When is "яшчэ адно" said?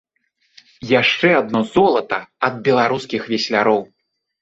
1.01-1.63